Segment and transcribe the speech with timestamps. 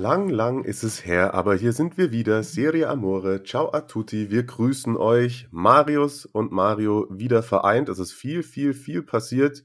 [0.00, 2.42] Lang, lang ist es her, aber hier sind wir wieder.
[2.42, 3.42] Serie Amore.
[3.44, 4.30] Ciao a tutti.
[4.30, 5.46] Wir grüßen euch.
[5.50, 7.90] Marius und Mario wieder vereint.
[7.90, 9.62] Es ist viel, viel, viel passiert.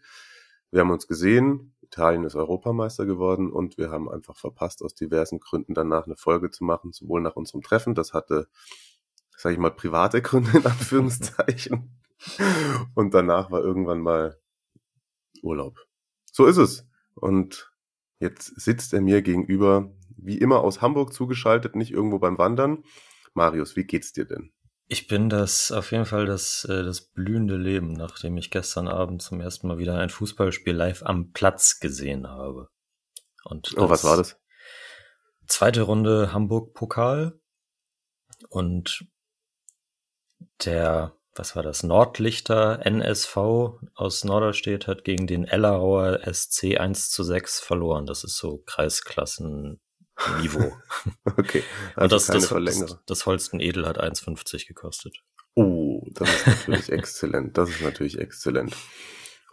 [0.72, 1.74] Wir haben uns gesehen.
[1.80, 6.52] Italien ist Europameister geworden und wir haben einfach verpasst, aus diversen Gründen danach eine Folge
[6.52, 7.96] zu machen, sowohl nach unserem Treffen.
[7.96, 8.50] Das hatte,
[9.38, 11.98] sag ich mal, private Gründe in Anführungszeichen.
[12.94, 14.38] Und danach war irgendwann mal
[15.42, 15.80] Urlaub.
[16.30, 16.86] So ist es.
[17.14, 17.72] Und
[18.20, 22.84] jetzt sitzt er mir gegenüber wie immer aus Hamburg zugeschaltet, nicht irgendwo beim Wandern.
[23.34, 24.52] Marius, wie geht's dir denn?
[24.88, 29.22] Ich bin das auf jeden Fall das, äh, das blühende Leben, nachdem ich gestern Abend
[29.22, 32.70] zum ersten Mal wieder ein Fußballspiel live am Platz gesehen habe.
[33.44, 34.40] Und oh, was war das?
[35.48, 37.40] Zweite Runde Hamburg-Pokal
[38.50, 39.06] und
[40.64, 43.38] der, was war das, Nordlichter NSV
[43.96, 48.06] aus Norderstedt hat gegen den Ellerauer SC 1 zu 6 verloren.
[48.06, 49.80] Das ist so Kreisklassen
[50.42, 50.72] Niveau.
[51.38, 51.64] okay.
[51.96, 55.18] Also und das, das, das, das Holsten Edel hat 1,50 gekostet.
[55.56, 57.58] Oh, das ist natürlich exzellent.
[57.58, 58.76] Das ist natürlich exzellent.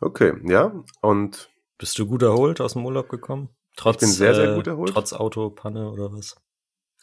[0.01, 0.73] Okay, ja.
[1.01, 3.49] Und bist du gut erholt aus dem Urlaub gekommen?
[3.77, 4.91] Trotz, ich bin sehr, sehr gut erholt.
[4.91, 6.37] Äh, trotz Autopanne oder was?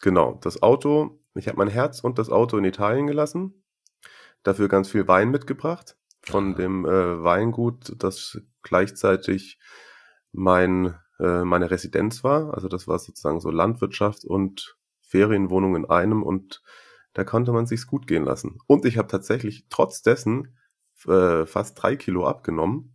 [0.00, 3.64] Genau, das Auto, ich habe mein Herz und das Auto in Italien gelassen.
[4.42, 5.96] Dafür ganz viel Wein mitgebracht.
[6.22, 9.58] Von dem äh, Weingut, das gleichzeitig
[10.32, 12.54] mein äh, meine Residenz war.
[12.54, 16.62] Also das war sozusagen so Landwirtschaft und Ferienwohnung in einem und
[17.12, 18.58] da konnte man sich's gut gehen lassen.
[18.66, 20.56] Und ich habe tatsächlich trotz dessen
[21.06, 22.94] äh, fast drei Kilo abgenommen,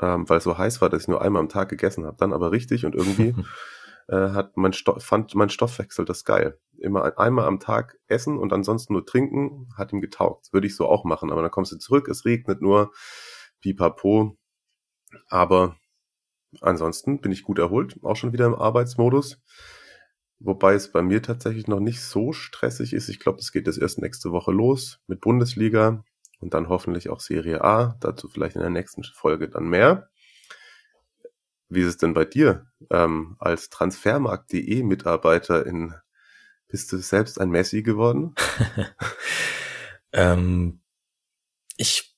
[0.00, 2.16] ähm, weil es so heiß war, dass ich nur einmal am Tag gegessen habe.
[2.18, 3.34] Dann aber richtig und irgendwie
[4.08, 6.58] äh, hat mein Stoff, fand mein Stoffwechsel das geil.
[6.78, 10.52] Immer ein, einmal am Tag essen und ansonsten nur trinken, hat ihm getaugt.
[10.52, 11.30] Würde ich so auch machen.
[11.30, 12.92] Aber dann kommst du zurück, es regnet nur,
[13.60, 14.38] pipapo.
[15.28, 15.76] Aber
[16.60, 19.40] Ansonsten bin ich gut erholt, auch schon wieder im Arbeitsmodus.
[20.40, 23.08] Wobei es bei mir tatsächlich noch nicht so stressig ist.
[23.08, 26.04] Ich glaube, es geht jetzt erst nächste Woche los mit Bundesliga
[26.40, 27.96] und dann hoffentlich auch Serie A.
[28.00, 30.10] Dazu vielleicht in der nächsten Folge dann mehr.
[31.68, 35.94] Wie ist es denn bei dir ähm, als Transfermarkt.de Mitarbeiter in
[36.68, 38.34] bist du selbst ein Messi geworden?
[40.12, 40.82] ähm,
[41.76, 42.14] ich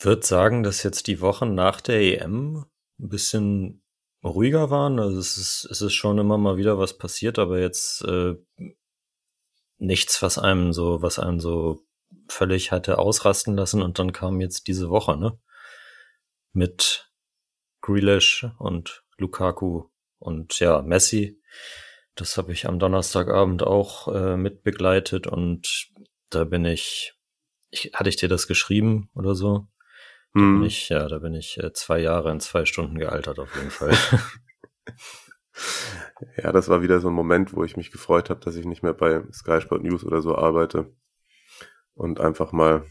[0.00, 2.64] würde sagen, dass jetzt die Wochen nach der EM
[2.98, 3.82] ein bisschen
[4.24, 4.98] ruhiger waren.
[4.98, 8.34] Also es ist, es ist schon immer mal wieder was passiert, aber jetzt äh,
[9.78, 11.84] nichts, was einem so, was einem so
[12.28, 13.82] völlig hatte ausrasten lassen.
[13.82, 15.38] Und dann kam jetzt diese Woche, ne?
[16.52, 17.10] Mit
[17.80, 19.84] Grealish und Lukaku
[20.18, 21.40] und ja, Messi.
[22.14, 25.90] Das habe ich am Donnerstagabend auch äh, mitbegleitet und
[26.30, 27.14] da bin ich,
[27.70, 29.68] ich, hatte ich dir das geschrieben oder so?
[30.34, 30.62] Da bin hm.
[30.64, 33.92] ich, ja, da bin ich äh, zwei Jahre in zwei Stunden gealtert auf jeden Fall.
[36.42, 38.82] ja, das war wieder so ein Moment, wo ich mich gefreut habe, dass ich nicht
[38.82, 40.92] mehr bei Sky Sport News oder so arbeite
[41.94, 42.84] und einfach mal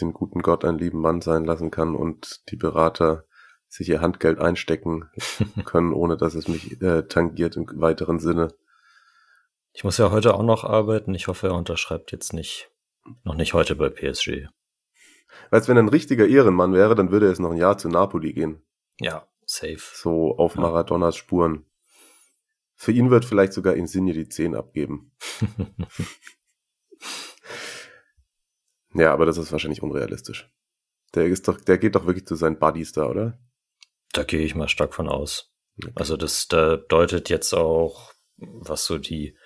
[0.00, 3.24] den guten Gott einen lieben Mann sein lassen kann und die Berater
[3.68, 5.10] sich ihr Handgeld einstecken
[5.64, 8.54] können, ohne dass es mich äh, tangiert im weiteren Sinne.
[9.72, 11.14] Ich muss ja heute auch noch arbeiten.
[11.14, 12.70] Ich hoffe, er unterschreibt jetzt nicht,
[13.24, 14.46] noch nicht heute bei PSG.
[15.50, 17.88] Weil wenn er ein richtiger Ehrenmann wäre, dann würde er jetzt noch ein Jahr zu
[17.88, 18.62] Napoli gehen.
[19.00, 19.82] Ja, safe.
[19.94, 21.64] So auf Maradonas Spuren.
[22.74, 25.12] Für ihn wird vielleicht sogar Insigne die 10 abgeben.
[28.94, 30.52] ja, aber das ist wahrscheinlich unrealistisch.
[31.14, 33.38] Der ist doch, der geht doch wirklich zu seinen Buddies da, oder?
[34.12, 35.54] Da gehe ich mal stark von aus.
[35.82, 35.92] Okay.
[35.94, 39.36] Also das da deutet jetzt auch, was so die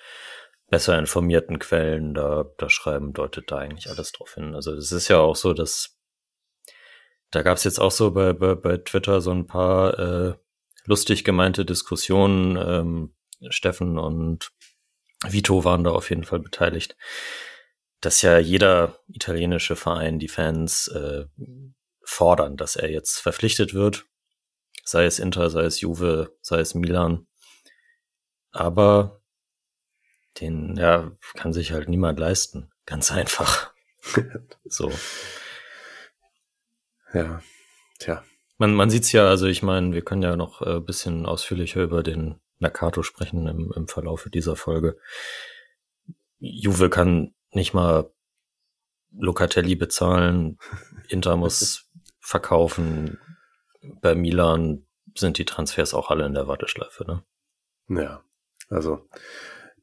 [0.70, 4.54] besser informierten Quellen da, da schreiben, deutet da eigentlich alles drauf hin.
[4.54, 5.98] Also es ist ja auch so, dass
[7.30, 10.34] da gab es jetzt auch so bei, bei, bei Twitter so ein paar äh,
[10.84, 12.56] lustig gemeinte Diskussionen.
[12.56, 13.14] Ähm,
[13.50, 14.50] Steffen und
[15.26, 16.96] Vito waren da auf jeden Fall beteiligt,
[18.00, 21.26] dass ja jeder italienische Verein, die Fans äh,
[22.02, 24.06] fordern, dass er jetzt verpflichtet wird,
[24.84, 27.26] sei es Inter, sei es Juve, sei es Milan.
[28.52, 29.19] Aber
[30.38, 32.70] den ja, kann sich halt niemand leisten.
[32.86, 33.72] Ganz einfach.
[34.64, 34.92] so.
[37.12, 37.42] Ja,
[37.98, 38.22] tja.
[38.58, 41.82] Man, man sieht's ja, also ich meine, wir können ja noch ein äh, bisschen ausführlicher
[41.82, 44.98] über den Mercato sprechen im, im Verlaufe dieser Folge.
[46.38, 48.12] Juve kann nicht mal
[49.12, 50.58] Locatelli bezahlen,
[51.08, 51.90] Inter muss
[52.20, 53.18] verkaufen,
[54.02, 54.86] bei Milan
[55.16, 57.24] sind die Transfers auch alle in der Warteschleife, ne?
[57.88, 58.22] Ja,
[58.68, 59.08] also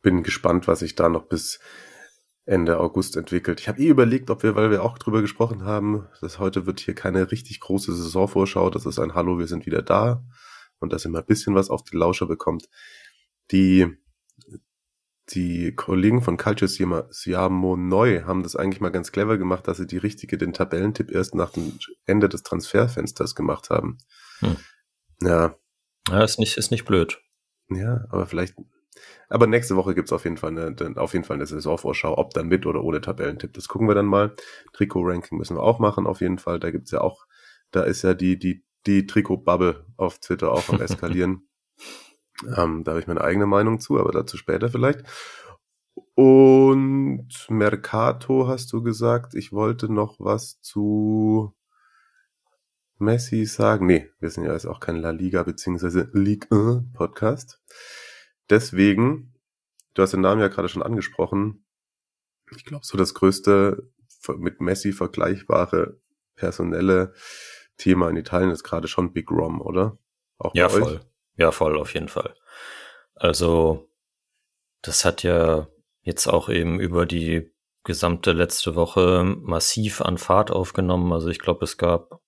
[0.08, 1.60] bin gespannt, was sich da noch bis
[2.46, 3.60] Ende August entwickelt.
[3.60, 6.80] Ich habe eh überlegt, ob wir, weil wir auch drüber gesprochen haben, dass heute wird
[6.80, 10.24] hier keine richtig große Saisonvorschau, das ist ein Hallo, wir sind wieder da
[10.80, 12.70] und dass ihr mal ein bisschen was auf die Lauscher bekommt.
[13.52, 13.86] Die,
[15.34, 16.70] die Kollegen von Calcio
[17.10, 21.12] Siamo Neu haben das eigentlich mal ganz clever gemacht, dass sie die richtige, den Tabellentipp
[21.12, 23.98] erst nach dem Ende des Transferfensters gemacht haben.
[24.40, 24.56] Hm.
[25.22, 25.58] Ja.
[26.08, 27.20] Ja, ist nicht, ist nicht blöd.
[27.70, 28.56] Ja, aber vielleicht
[29.30, 32.48] aber nächste Woche gibt's auf jeden Fall eine, auf jeden Fall eine Saisonvorschau, ob dann
[32.48, 33.54] mit oder ohne Tabellentipp.
[33.54, 34.36] Das gucken wir dann mal.
[34.74, 36.60] Trikot-Ranking müssen wir auch machen, auf jeden Fall.
[36.60, 37.26] Da gibt's ja auch,
[37.72, 41.48] da ist ja die, die, die Trikot-Bubble auf Twitter auch am eskalieren.
[42.56, 45.04] ähm, da habe ich meine eigene Meinung zu, aber dazu später vielleicht.
[46.16, 51.54] Und Mercato hast du gesagt, ich wollte noch was zu
[53.00, 53.86] Messi sagen.
[53.86, 57.62] Nee, wir sind ja jetzt auch kein La Liga beziehungsweise Ligue 1 Podcast.
[58.50, 59.34] Deswegen,
[59.94, 61.66] du hast den Namen ja gerade schon angesprochen,
[62.56, 63.92] ich glaube, so das größte
[64.38, 66.00] mit Messi vergleichbare
[66.36, 67.14] personelle
[67.78, 69.98] Thema in Italien ist gerade schon Big Rom, oder?
[70.38, 70.84] Auch ja, voll.
[70.84, 71.00] Euch?
[71.36, 72.36] Ja, voll, auf jeden Fall.
[73.16, 73.90] Also,
[74.82, 75.68] das hat ja
[76.02, 77.52] jetzt auch eben über die
[77.84, 81.12] gesamte letzte Woche massiv an Fahrt aufgenommen.
[81.14, 82.22] Also ich glaube, es gab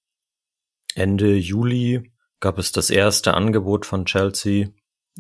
[0.96, 4.70] Ende Juli gab es das erste Angebot von Chelsea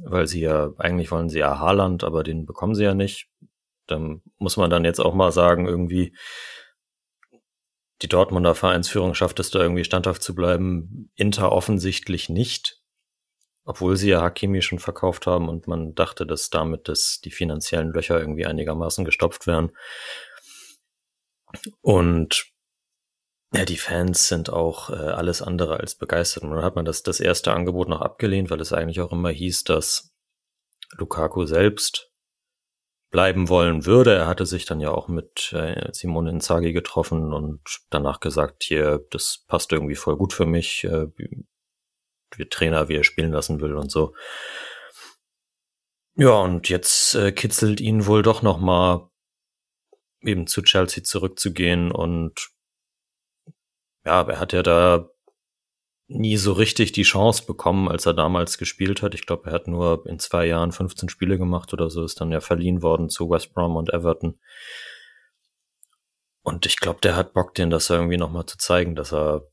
[0.05, 3.27] weil sie ja, eigentlich wollen sie ja Haaland, aber den bekommen sie ja nicht.
[3.87, 6.15] Dann muss man dann jetzt auch mal sagen, irgendwie,
[8.01, 11.11] die Dortmunder Vereinsführung schafft es da irgendwie standhaft zu bleiben.
[11.15, 12.81] Inter offensichtlich nicht,
[13.65, 17.91] obwohl sie ja Hakimi schon verkauft haben und man dachte, dass damit das, die finanziellen
[17.91, 19.71] Löcher irgendwie einigermaßen gestopft werden.
[21.81, 22.51] Und
[23.53, 26.43] ja, die Fans sind auch äh, alles andere als begeistert.
[26.43, 29.29] Und dann hat man das, das erste Angebot noch abgelehnt, weil es eigentlich auch immer
[29.29, 30.13] hieß, dass
[30.97, 32.11] Lukaku selbst
[33.11, 34.13] bleiben wollen würde.
[34.15, 39.03] Er hatte sich dann ja auch mit äh, Simone Inzaghi getroffen und danach gesagt, hier,
[39.09, 41.45] das passt irgendwie voll gut für mich, äh, wie
[42.49, 44.13] Trainer, wie er spielen lassen will und so.
[46.15, 49.09] Ja, und jetzt äh, kitzelt ihn wohl doch noch mal
[50.21, 52.51] eben zu Chelsea zurückzugehen und
[54.05, 55.09] ja, aber er hat ja da
[56.09, 59.13] nie so richtig die Chance bekommen, als er damals gespielt hat.
[59.13, 62.31] Ich glaube, er hat nur in zwei Jahren 15 Spiele gemacht oder so, ist dann
[62.31, 64.39] ja verliehen worden zu West Brom und Everton.
[66.41, 69.47] Und ich glaube, der hat Bock, den das irgendwie nochmal zu zeigen, dass er,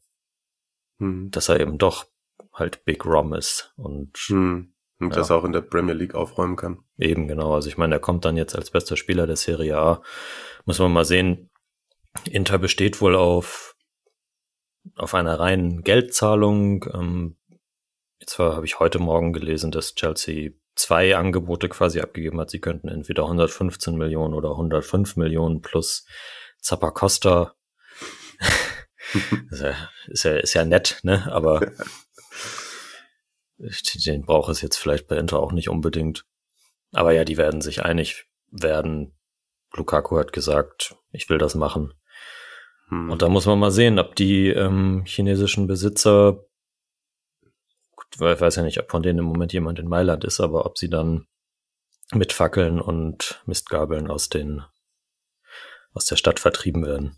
[0.98, 1.30] hm.
[1.30, 2.06] dass er eben doch
[2.54, 4.72] halt Big Rom ist und, hm.
[4.98, 5.16] und ja.
[5.16, 6.78] dass er auch in der Premier League aufräumen kann.
[6.96, 7.54] Eben, genau.
[7.54, 10.02] Also ich meine, er kommt dann jetzt als bester Spieler der Serie A.
[10.64, 11.50] Muss man mal sehen.
[12.30, 13.75] Inter besteht wohl auf
[14.96, 16.84] auf einer reinen Geldzahlung.
[16.92, 17.36] Ähm,
[18.20, 22.50] jetzt habe ich heute Morgen gelesen, dass Chelsea zwei Angebote quasi abgegeben hat.
[22.50, 26.06] Sie könnten entweder 115 Millionen oder 105 Millionen plus
[26.60, 27.54] Zappacosta.
[29.50, 29.74] ist, ja,
[30.08, 31.30] ist, ja, ist ja nett, ne?
[31.32, 31.60] Aber
[33.58, 36.26] den braucht es jetzt vielleicht bei Inter auch nicht unbedingt.
[36.92, 39.16] Aber ja, die werden sich einig werden.
[39.72, 41.94] Lukaku hat gesagt, ich will das machen.
[42.88, 43.10] Hm.
[43.10, 46.44] Und da muss man mal sehen, ob die ähm, chinesischen Besitzer,
[47.94, 50.66] gut, ich weiß ja nicht, ob von denen im Moment jemand in Mailand ist, aber
[50.66, 51.26] ob sie dann
[52.12, 54.62] mit Fackeln und Mistgabeln aus den
[55.92, 57.16] aus der Stadt vertrieben werden.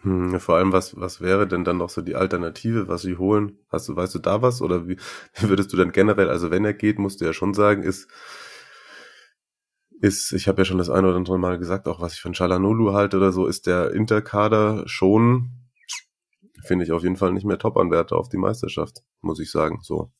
[0.00, 3.58] Hm, vor allem, was, was wäre denn dann noch so die Alternative, was sie holen?
[3.68, 4.62] Hast du, weißt du da was?
[4.62, 4.96] Oder wie,
[5.34, 8.08] wie würdest du dann generell, also wenn er geht, musst du ja schon sagen, ist,
[10.00, 12.34] ist, ich habe ja schon das eine oder andere Mal gesagt, auch was ich von
[12.34, 15.50] Chalanolu halte oder so, ist der Interkader schon,
[16.64, 20.12] finde ich auf jeden Fall nicht mehr Top-Anwärter auf die Meisterschaft, muss ich sagen, so.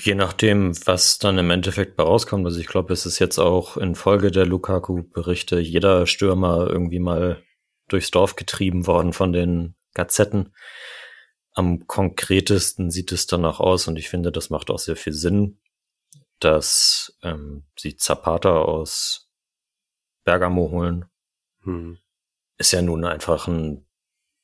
[0.00, 2.44] Je nachdem, was dann im Endeffekt bei rauskommt.
[2.44, 7.44] Also ich glaube, es ist jetzt auch in Folge der Lukaku-Berichte jeder Stürmer irgendwie mal
[7.88, 10.52] durchs Dorf getrieben worden von den Gazetten.
[11.52, 15.60] Am konkretesten sieht es danach aus und ich finde, das macht auch sehr viel Sinn,
[16.40, 19.30] dass ähm, sie Zapata aus
[20.24, 21.06] Bergamo holen.
[21.62, 21.98] Hm.
[22.58, 23.86] Ist ja nun einfach ein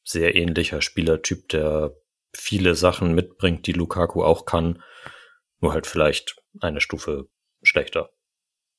[0.04, 1.94] sehr ähnlicher Spielertyp, der
[2.34, 4.82] viele Sachen mitbringt, die Lukaku auch kann,
[5.60, 7.28] nur halt vielleicht eine Stufe
[7.62, 8.10] schlechter.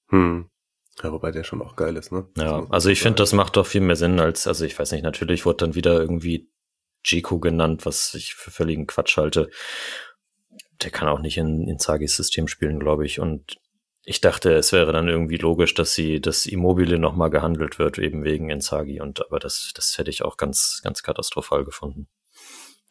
[0.10, 0.50] Hm.
[1.02, 2.28] Ja, wobei der schon auch geil ist, ne?
[2.38, 5.04] Ja, also ich finde, das macht doch viel mehr Sinn als, also ich weiß nicht,
[5.04, 6.52] natürlich wurde dann wieder irgendwie
[7.04, 9.50] Jiku genannt, was ich für völligen Quatsch halte
[10.84, 13.20] der kann auch nicht in, in Zagis System spielen, glaube ich.
[13.20, 13.58] Und
[14.04, 18.24] ich dachte, es wäre dann irgendwie logisch, dass sie, dass Immobile nochmal gehandelt wird, eben
[18.24, 19.00] wegen Inzaghi.
[19.00, 22.08] Und aber das, das hätte ich auch ganz, ganz katastrophal gefunden.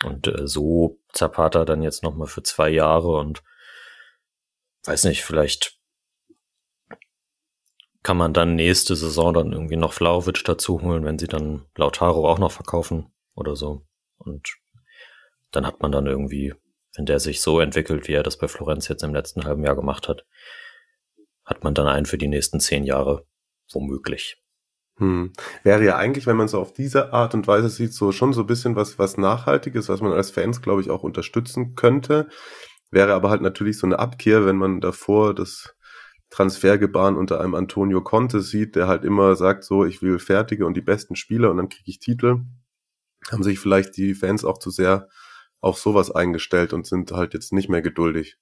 [0.05, 3.43] Und äh, so Zapata dann jetzt nochmal für zwei Jahre und
[4.85, 5.79] weiß nicht, vielleicht
[8.03, 12.29] kann man dann nächste Saison dann irgendwie noch Flauwitsch dazu holen, wenn sie dann Lautaro
[12.29, 13.87] auch noch verkaufen oder so.
[14.17, 14.57] Und
[15.51, 16.55] dann hat man dann irgendwie,
[16.97, 19.77] wenn der sich so entwickelt, wie er das bei Florenz jetzt im letzten halben Jahr
[19.77, 20.25] gemacht hat,
[21.45, 23.27] hat man dann einen für die nächsten zehn Jahre
[23.73, 24.43] womöglich.
[24.99, 25.33] Hm.
[25.63, 28.43] Wäre ja eigentlich, wenn man so auf diese Art und Weise sieht, so schon so
[28.43, 32.29] ein bisschen was, was Nachhaltiges, was man als Fans, glaube ich, auch unterstützen könnte.
[32.91, 35.75] Wäre aber halt natürlich so eine Abkehr, wenn man davor das
[36.29, 40.77] Transfergebaren unter einem Antonio Conte sieht, der halt immer sagt, so, ich will fertige und
[40.77, 42.43] die besten Spieler und dann kriege ich Titel.
[43.31, 45.09] Haben sich vielleicht die Fans auch zu sehr
[45.61, 48.37] auf sowas eingestellt und sind halt jetzt nicht mehr geduldig.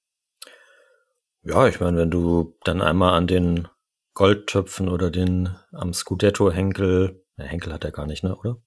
[1.43, 3.67] Ja, ich meine, wenn du dann einmal an den
[4.13, 8.61] Goldtöpfen oder den am Scudetto-Henkel, ne, Henkel hat er gar nicht, ne, oder?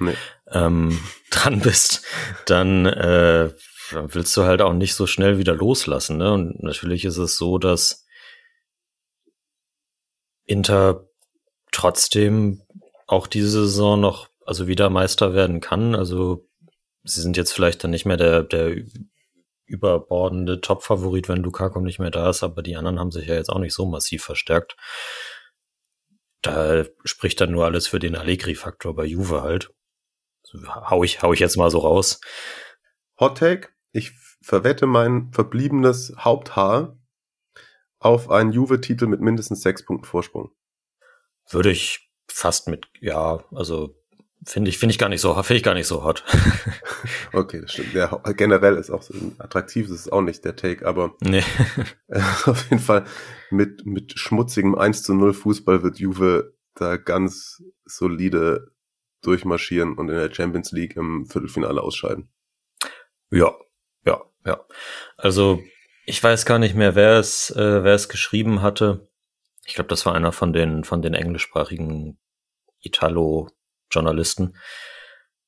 [0.00, 0.14] Nee.
[0.48, 0.98] Ähm,
[1.30, 2.04] dran bist,
[2.46, 3.50] dann äh,
[3.90, 6.18] willst du halt auch nicht so schnell wieder loslassen.
[6.18, 6.32] Ne?
[6.32, 8.06] Und natürlich ist es so, dass
[10.44, 11.08] Inter
[11.72, 12.62] trotzdem
[13.06, 15.94] auch diese Saison noch also wieder Meister werden kann.
[15.94, 16.48] Also
[17.04, 18.76] sie sind jetzt vielleicht dann nicht mehr der, der
[19.66, 23.50] überbordende Top-Favorit, wenn Lukaku nicht mehr da ist, aber die anderen haben sich ja jetzt
[23.50, 24.76] auch nicht so massiv verstärkt.
[26.42, 29.72] Da spricht dann nur alles für den Allegri-Faktor bei Juve halt.
[30.66, 32.20] Hau ich, hau ich jetzt mal so raus.
[33.18, 36.98] Hot Take, ich verwette mein verbliebenes Haupthaar
[37.98, 40.50] auf einen Juve-Titel mit mindestens sechs Punkten Vorsprung.
[41.48, 43.94] Würde ich fast mit, ja, also
[44.46, 46.24] Finde ich, finde ich gar nicht so, finde ich gar nicht so hot.
[47.32, 47.94] okay, das stimmt.
[47.94, 51.42] Ja, generell ist auch so attraktiv, das ist auch nicht der Take, aber nee.
[52.44, 53.04] auf jeden Fall
[53.50, 58.72] mit, mit schmutzigem 1 zu 0 Fußball wird Juve da ganz solide
[59.22, 62.28] durchmarschieren und in der Champions League im Viertelfinale ausscheiden.
[63.30, 63.54] Ja,
[64.04, 64.64] ja, ja.
[65.16, 65.62] Also,
[66.04, 69.08] ich weiß gar nicht mehr, wer es, äh, wer es geschrieben hatte.
[69.64, 72.18] Ich glaube, das war einer von den, von den englischsprachigen
[72.80, 73.48] Italo
[73.94, 74.56] Journalisten,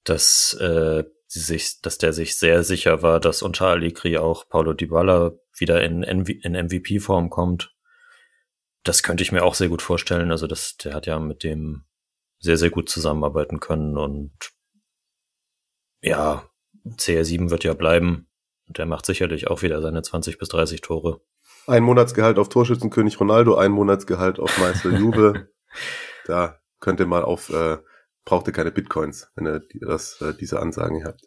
[0.04, 4.72] dass äh, sie sich, dass der sich sehr sicher war, dass unter Allegri auch Paulo
[4.72, 7.74] Dybala wieder in, in MVP-Form kommt.
[8.84, 10.30] Das könnte ich mir auch sehr gut vorstellen.
[10.30, 11.84] Also das, der hat ja mit dem
[12.38, 14.32] sehr, sehr gut zusammenarbeiten können und
[16.02, 16.48] ja,
[16.84, 18.28] CR7 wird ja bleiben.
[18.68, 21.20] Und der macht sicherlich auch wieder seine 20 bis 30 Tore.
[21.66, 25.48] Ein Monatsgehalt auf Torschützenkönig Ronaldo, ein Monatsgehalt auf Meister Juve.
[26.26, 27.78] da könnt ihr mal auf äh,
[28.26, 31.22] braucht ihr keine Bitcoins, wenn ihr das, äh, diese Ansagen habt.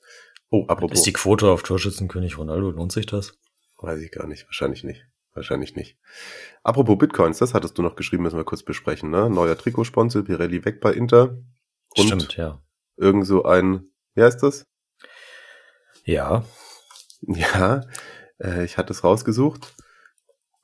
[0.51, 0.99] Oh, apropos.
[0.99, 3.33] Ist die Quote auf Torschützenkönig Ronaldo, lohnt sich das?
[3.77, 5.07] Weiß ich gar nicht, wahrscheinlich nicht.
[5.33, 5.97] Wahrscheinlich nicht.
[6.63, 9.29] Apropos Bitcoins, das hattest du noch geschrieben, müssen wir kurz besprechen, ne?
[9.29, 11.37] Neuer Trikotsponsor, Pirelli weg bei Inter.
[11.95, 12.61] Und Stimmt, ja.
[12.97, 14.65] Irgend so ein, wie heißt das?
[16.03, 16.43] Ja.
[17.21, 17.81] Ja,
[18.39, 19.73] äh, ich hatte es rausgesucht.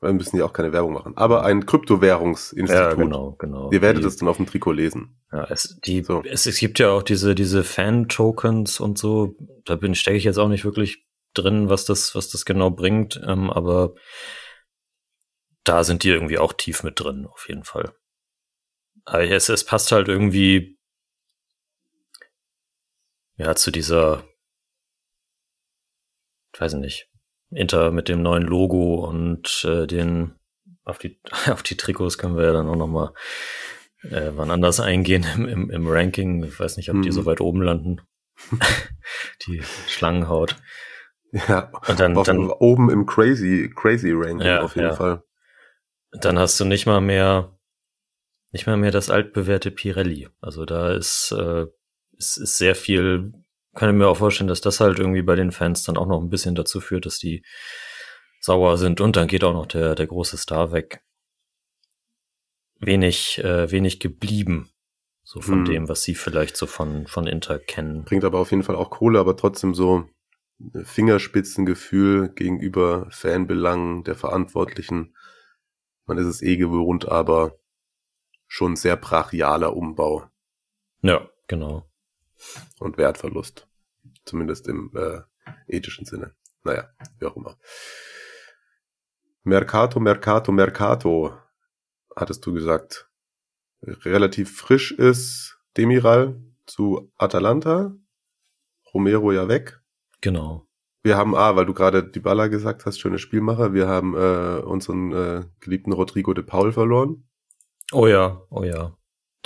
[0.02, 1.18] Wir müssen ja auch keine Werbung machen.
[1.18, 2.70] Aber ein Kryptowährungsinstitut.
[2.70, 3.72] Ja, genau, genau.
[3.72, 5.20] Ihr werdet es dann auf dem Trikot lesen.
[5.32, 6.22] Ja, es, die, so.
[6.24, 9.36] es, es gibt ja auch diese, diese Fan-Tokens und so.
[9.64, 13.20] Da bin, stecke ich jetzt auch nicht wirklich drin, was das, was das genau bringt.
[13.25, 13.96] Ähm, aber
[15.64, 17.94] da sind die irgendwie auch tief mit drin, auf jeden Fall.
[19.06, 20.78] Aber es, es passt halt irgendwie,
[23.38, 24.24] ja, zu dieser,
[26.54, 27.10] ich weiß nicht,
[27.56, 30.36] Inter mit dem neuen Logo und äh, den
[30.84, 31.20] auf die
[31.50, 33.14] auf die Trikots können wir ja dann auch noch mal
[34.04, 36.44] äh, wann anders eingehen im, im, im Ranking.
[36.44, 37.14] Ich weiß nicht, ob die hm.
[37.14, 38.02] so weit oben landen.
[39.48, 40.58] die Schlangenhaut.
[41.32, 44.94] Ja, und dann, dann oben im Crazy Crazy Ranking ja, auf jeden ja.
[44.94, 45.24] Fall.
[46.12, 47.58] Dann hast du nicht mal mehr
[48.52, 50.30] nicht mal mehr das altbewährte Pirelli.
[50.40, 51.66] Also da ist äh,
[52.18, 53.34] ist, ist sehr viel
[53.75, 56.29] kann mir auch vorstellen, dass das halt irgendwie bei den Fans dann auch noch ein
[56.29, 57.44] bisschen dazu führt, dass die
[58.39, 61.03] sauer sind und dann geht auch noch der, der große Star weg.
[62.79, 64.72] Wenig, äh, wenig geblieben.
[65.24, 65.65] So von hm.
[65.65, 68.03] dem, was sie vielleicht so von, von Inter kennen.
[68.03, 70.08] Bringt aber auf jeden Fall auch Kohle, aber trotzdem so
[70.84, 75.15] Fingerspitzengefühl gegenüber Fanbelangen der Verantwortlichen.
[76.05, 77.58] Man ist es eh gewohnt, aber
[78.48, 80.29] schon sehr brachialer Umbau.
[81.01, 81.89] Ja, genau
[82.80, 83.68] und Wertverlust.
[84.25, 85.22] Zumindest im äh,
[85.68, 86.36] ethischen Sinne.
[86.63, 86.89] Naja,
[87.20, 87.58] wie auch immer.
[89.44, 91.38] Mercato, Mercato, Mercato,
[92.15, 93.10] hattest du gesagt.
[93.82, 97.96] Relativ frisch ist Demiral zu Atalanta.
[98.94, 99.82] Romero ja weg.
[100.22, 100.65] Genau.
[101.04, 104.62] wir haben, ah, weil du gerade die Baller gesagt hast, schöne Spielmacher, wir haben äh,
[104.63, 107.30] unseren äh, geliebten Rodrigo de Paul verloren.
[107.92, 108.98] Oh ja, oh ja.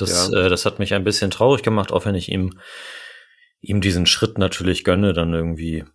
[0.01, 0.45] Das, ja.
[0.45, 2.59] Äh, das hat mich ein bisschen traurig gemacht, auch wenn ich ihm,
[3.61, 5.85] ihm diesen Schritt natürlich gönne, dann irgendwie.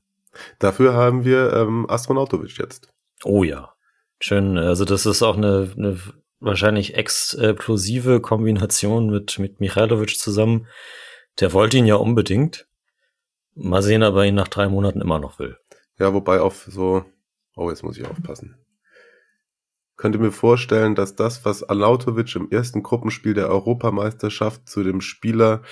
[0.59, 2.89] Dafür haben wir ähm, Astronautovic jetzt.
[3.25, 3.75] Oh ja.
[4.21, 5.99] Schön, also das ist auch eine, eine
[6.41, 10.67] wahrscheinlich explosive Kombination mit, mit Michailovic zusammen.
[11.41, 12.67] Der wollte ihn ja unbedingt.
[13.55, 15.57] Mal sehen, ob er ihn nach drei Monaten immer noch will.
[15.99, 17.05] Ja, wobei auf so,
[17.57, 18.57] oh, jetzt muss ich aufpassen.
[19.97, 25.63] Könnte mir vorstellen, dass das, was Alautovic im ersten Gruppenspiel der Europameisterschaft zu dem Spieler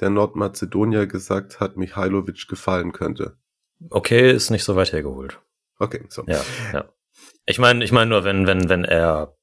[0.00, 3.36] der Nordmazedonier gesagt hat, Michailovic gefallen könnte.
[3.90, 5.40] Okay, ist nicht so weit hergeholt.
[5.78, 6.24] Okay, so.
[6.26, 6.40] Ja,
[6.72, 6.88] ja.
[7.46, 9.36] Ich meine, ich meine nur, wenn, wenn, wenn er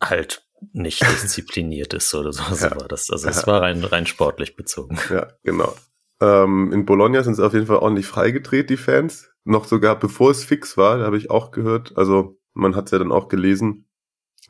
[0.00, 2.80] halt nicht diszipliniert ist oder so, so ja.
[2.80, 3.10] war das.
[3.10, 4.98] Also es war rein, rein sportlich bezogen.
[5.10, 5.74] Ja, genau.
[6.20, 9.30] Ähm, in Bologna sind sie auf jeden Fall ordentlich freigedreht, die Fans.
[9.44, 12.90] Noch sogar bevor es fix war, da habe ich auch gehört, also man hat es
[12.90, 13.86] ja dann auch gelesen,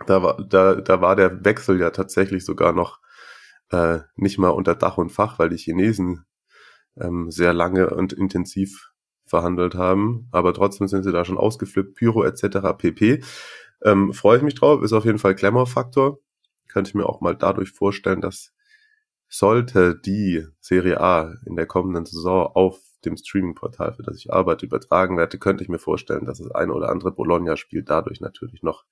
[0.06, 3.00] da war, da, da war der Wechsel ja tatsächlich sogar noch
[3.70, 6.24] äh, nicht mal unter Dach und Fach, weil die Chinesen
[6.96, 8.92] ähm, sehr lange und intensiv
[9.26, 10.28] verhandelt haben.
[10.30, 12.76] Aber trotzdem sind sie da schon ausgeflippt, Pyro etc.
[12.78, 13.22] pp.
[13.84, 16.18] Ähm, Freue ich mich drauf, ist auf jeden Fall Glamour-Faktor.
[16.68, 18.52] Könnte ich mir auch mal dadurch vorstellen, dass
[19.28, 24.66] sollte die Serie A in der kommenden Saison auf dem Streaming-Portal, für das ich arbeite,
[24.66, 28.84] übertragen werde, könnte ich mir vorstellen, dass das eine oder andere Bologna-Spiel dadurch natürlich noch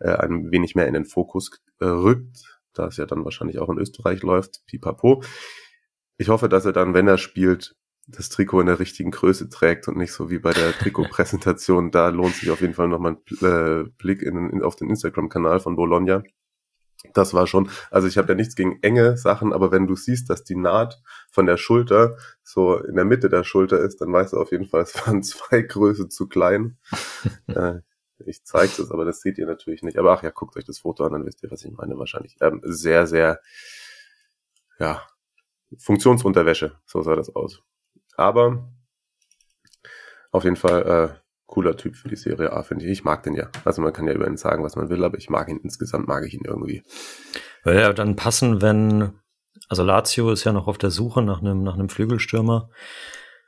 [0.00, 1.50] äh, ein wenig mehr in den Fokus
[1.80, 5.22] äh, rückt, da es ja dann wahrscheinlich auch in Österreich läuft, pipapo.
[6.16, 7.76] Ich hoffe, dass er dann, wenn er spielt,
[8.06, 11.90] das Trikot in der richtigen Größe trägt und nicht so wie bei der Trikotpräsentation.
[11.90, 15.60] da lohnt sich auf jeden Fall nochmal ein äh, Blick in, in, auf den Instagram-Kanal
[15.60, 16.22] von Bologna.
[17.12, 20.30] Das war schon, also ich habe ja nichts gegen enge Sachen, aber wenn du siehst,
[20.30, 24.32] dass die Naht von der Schulter so in der Mitte der Schulter ist, dann weißt
[24.32, 26.78] du auf jeden Fall, es waren zwei Größe zu klein.
[27.48, 27.80] äh,
[28.18, 29.98] ich zeige es, aber das seht ihr natürlich nicht.
[29.98, 32.36] Aber ach ja, guckt euch das Foto an, dann wisst ihr, was ich meine wahrscheinlich.
[32.40, 33.40] Ähm, sehr, sehr,
[34.78, 35.02] ja,
[35.78, 37.62] Funktionsunterwäsche, so sah das aus.
[38.16, 38.72] Aber
[40.30, 42.90] auf jeden Fall äh, cooler Typ für die Serie A, finde ich.
[42.90, 43.50] Ich mag den ja.
[43.64, 46.08] Also man kann ja über ihn sagen, was man will, aber ich mag ihn insgesamt,
[46.08, 46.82] mag ich ihn irgendwie.
[47.62, 49.12] Würde ja dann passen, wenn,
[49.68, 52.70] also Lazio ist ja noch auf der Suche nach einem, nach einem Flügelstürmer.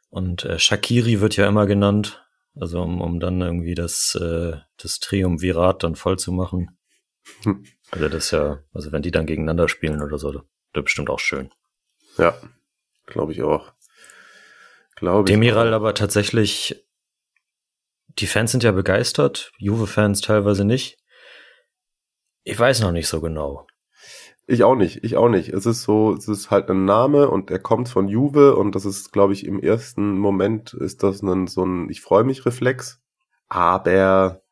[0.09, 2.23] Und äh, Shakiri wird ja immer genannt.
[2.59, 6.79] Also um, um dann irgendwie das, äh, das Triumvirat dann voll zu machen.
[7.43, 7.65] Hm.
[7.91, 10.43] Also das ist ja, also wenn die dann gegeneinander spielen oder so, das
[10.75, 11.51] ist bestimmt auch schön.
[12.19, 12.35] Ja,
[13.05, 13.73] glaube ich auch.
[14.97, 16.86] Glaube Demiral aber tatsächlich
[18.19, 20.99] die Fans sind ja begeistert, Juve-Fans teilweise nicht.
[22.45, 23.67] Ich weiß noch nicht so genau.
[24.47, 25.49] Ich auch nicht, ich auch nicht.
[25.49, 28.85] Es ist so, es ist halt ein Name und er kommt von Juve und das
[28.85, 33.03] ist, glaube ich, im ersten Moment ist das ein, so ein Ich freue mich Reflex.
[33.49, 34.43] Aber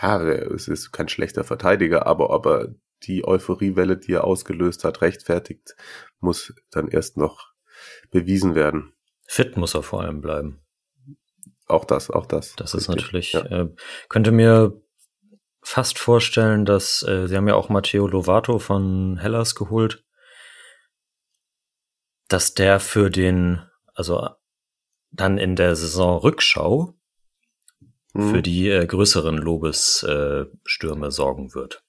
[0.00, 2.68] ja, es ist kein schlechter Verteidiger, aber aber
[3.02, 5.74] die Euphoriewelle, die er ausgelöst hat, rechtfertigt,
[6.20, 7.52] muss dann erst noch
[8.10, 8.94] bewiesen werden.
[9.26, 10.65] Fit muss er vor allem bleiben.
[11.66, 12.54] Auch das, auch das.
[12.56, 13.44] Das ist natürlich, ja.
[13.46, 13.68] äh,
[14.08, 14.80] könnte mir
[15.62, 20.04] fast vorstellen, dass äh, sie haben ja auch Matteo Lovato von Hellas geholt,
[22.28, 23.62] dass der für den,
[23.94, 24.28] also
[25.10, 26.94] dann in der Saison Rückschau
[28.12, 28.30] mhm.
[28.30, 31.82] für die äh, größeren Lobesstürme äh, sorgen wird.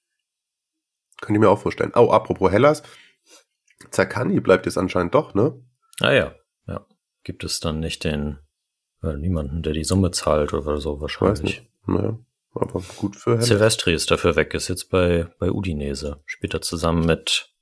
[1.20, 1.92] Könnte ich mir auch vorstellen.
[1.94, 2.82] Oh, apropos Hellas,
[3.90, 5.60] Zakani bleibt jetzt anscheinend doch, ne?
[6.00, 6.34] Ah ja,
[6.66, 6.86] ja.
[7.22, 8.38] Gibt es dann nicht den
[9.02, 11.38] ja, niemanden, der die Summe zahlt oder so wahrscheinlich.
[11.38, 11.66] Weiß nicht.
[11.86, 12.18] Naja,
[12.54, 13.46] aber gut für Hennes.
[13.46, 16.20] Silvestri ist dafür weg, ist jetzt bei, bei Udinese.
[16.26, 17.52] Spielt er zusammen mit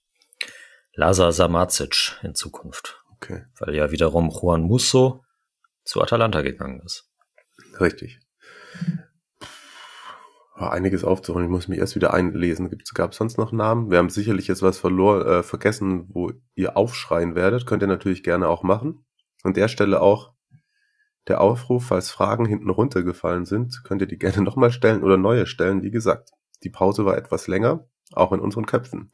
[0.94, 3.03] Lazar Samacic in Zukunft.
[3.16, 3.44] Okay.
[3.59, 5.25] Weil ja wiederum Juan Musso
[5.85, 7.11] zu Atalanta gegangen ist.
[7.81, 8.18] Richtig.
[10.55, 11.46] War einiges aufzuholen.
[11.46, 12.70] Ich muss mich erst wieder einlesen.
[12.94, 13.90] Gab es sonst noch Namen?
[13.90, 17.66] Wir haben sicherlich jetzt was verloren, äh, vergessen, wo ihr aufschreien werdet.
[17.66, 19.05] Könnt ihr natürlich gerne auch machen.
[19.42, 20.33] An der Stelle auch
[21.29, 25.47] der Aufruf, falls Fragen hinten runtergefallen sind, könnt ihr die gerne nochmal stellen oder neue
[25.47, 25.83] stellen.
[25.83, 26.31] Wie gesagt,
[26.62, 29.11] die Pause war etwas länger, auch in unseren Köpfen.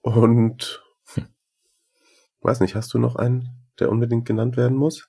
[0.00, 1.26] Und hm,
[2.40, 5.08] weiß nicht, hast du noch einen, der unbedingt genannt werden muss?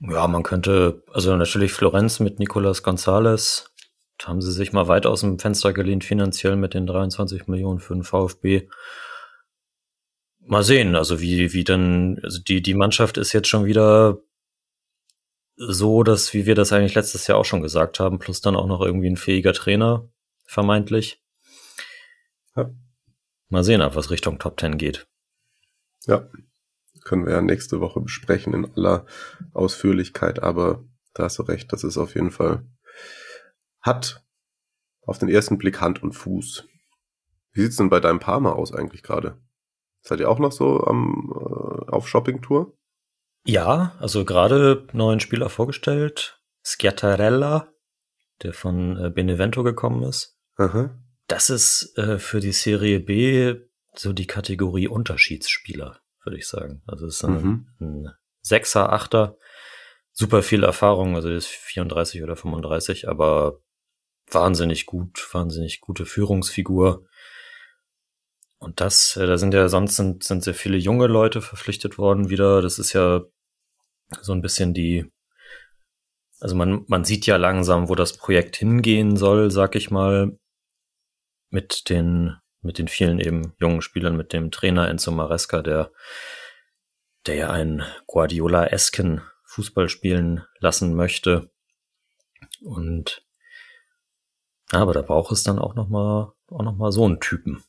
[0.00, 3.70] Ja, man könnte, also natürlich Florenz mit Nicolas Gonzalez.
[4.18, 7.78] Da haben sie sich mal weit aus dem Fenster gelehnt finanziell mit den 23 Millionen
[7.78, 8.68] für den VfB.
[10.46, 14.18] Mal sehen, also wie, wie dann, also die, die Mannschaft ist jetzt schon wieder
[15.56, 18.66] so, dass, wie wir das eigentlich letztes Jahr auch schon gesagt haben, plus dann auch
[18.66, 20.08] noch irgendwie ein fähiger Trainer,
[20.44, 21.22] vermeintlich.
[22.56, 22.70] Ja.
[23.48, 25.06] Mal sehen, ob was Richtung Top Ten geht.
[26.06, 26.28] Ja,
[27.04, 29.06] können wir ja nächste Woche besprechen in aller
[29.52, 32.66] Ausführlichkeit, aber da hast du recht, das ist auf jeden Fall,
[33.80, 34.24] hat
[35.02, 36.66] auf den ersten Blick Hand und Fuß.
[37.52, 39.38] Wie sieht's denn bei deinem Parma aus eigentlich gerade?
[40.06, 42.76] Seid ihr auch noch so am, äh, auf Shoppingtour?
[43.46, 46.40] Ja, also gerade neuen Spieler vorgestellt.
[46.62, 47.72] Schiattarella,
[48.42, 50.38] der von äh, Benevento gekommen ist.
[50.56, 50.90] Aha.
[51.26, 53.54] Das ist äh, für die Serie B
[53.94, 56.82] so die Kategorie Unterschiedsspieler, würde ich sagen.
[56.86, 57.66] Also es ist ein, Mhm.
[57.80, 58.08] ein
[58.40, 59.36] Sechser, Achter,
[60.12, 63.60] super viel Erfahrung, also der ist 34 oder 35, aber
[64.30, 67.06] wahnsinnig gut, wahnsinnig gute Führungsfigur.
[68.64, 72.30] Und das, äh, da sind ja sonst sind, sind sehr viele junge Leute verpflichtet worden
[72.30, 72.62] wieder.
[72.62, 73.22] Das ist ja
[74.22, 75.12] so ein bisschen die,
[76.40, 80.38] also man, man sieht ja langsam, wo das Projekt hingehen soll, sag ich mal,
[81.50, 85.92] mit den, mit den vielen eben jungen Spielern, mit dem Trainer Enzo Maresca, der,
[87.26, 91.50] der ja einen Guardiola-esken Fußball spielen lassen möchte.
[92.62, 93.26] Und,
[94.70, 97.62] aber da braucht es dann auch noch mal, auch noch mal so einen Typen.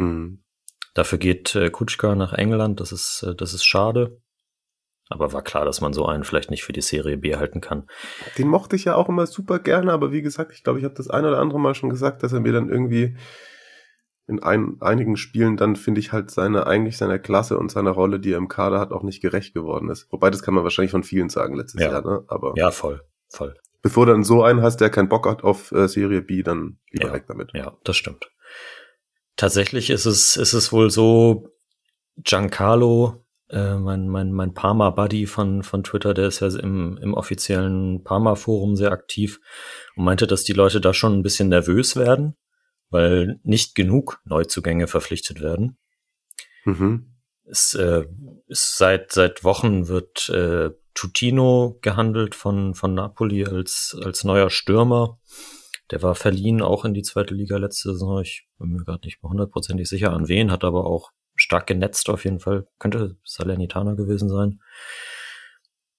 [0.00, 0.44] Hm.
[0.94, 4.20] Dafür geht äh, Kutschka nach England, das ist, äh, das ist schade.
[5.08, 7.88] Aber war klar, dass man so einen vielleicht nicht für die Serie B halten kann.
[8.38, 10.94] Den mochte ich ja auch immer super gerne, aber wie gesagt, ich glaube, ich habe
[10.94, 13.16] das ein oder andere Mal schon gesagt, dass er mir dann irgendwie
[14.28, 18.20] in ein, einigen Spielen dann finde ich halt seine, eigentlich seiner Klasse und seiner Rolle,
[18.20, 20.06] die er im Kader hat, auch nicht gerecht geworden ist.
[20.12, 21.90] Wobei, das kann man wahrscheinlich von vielen sagen letztes Ja.
[21.90, 22.22] Jahr, ne?
[22.28, 23.56] Aber Ja, voll, voll.
[23.82, 26.78] bevor du dann so einen hast, der keinen Bock hat auf äh, Serie B, dann
[26.92, 27.14] lieber Ja.
[27.14, 27.50] weg damit.
[27.54, 28.30] Ja, das stimmt.
[29.40, 31.48] Tatsächlich ist es, ist es wohl so,
[32.18, 38.04] Giancarlo, äh, mein, mein, mein Parma-Buddy von, von Twitter, der ist ja im, im offiziellen
[38.04, 39.40] Parma-Forum sehr aktiv
[39.96, 42.36] und meinte, dass die Leute da schon ein bisschen nervös werden,
[42.90, 45.78] weil nicht genug Neuzugänge verpflichtet werden.
[46.66, 47.14] Mhm.
[47.48, 48.04] Es äh,
[48.46, 55.18] ist seit seit Wochen wird äh, Tutino gehandelt von von Napoli als als neuer Stürmer.
[55.90, 58.20] Der war verliehen auch in die zweite Liga letzte Saison.
[58.20, 62.08] Ich bin mir gerade nicht mehr hundertprozentig sicher an wen, hat aber auch stark genetzt
[62.08, 62.66] auf jeden Fall.
[62.78, 64.60] Könnte Salernitana gewesen sein.